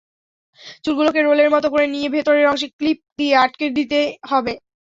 [0.83, 3.99] চুলগুলোকে রোলের মতো করে নিয়ে ভেতরের অংশে ক্লিপ দিয়ে আটকে নিতে
[4.31, 4.53] হবে।